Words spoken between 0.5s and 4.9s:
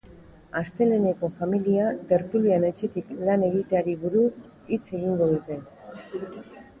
Asteleheneko familia tertulian etxetik lan egiteari buruz hitz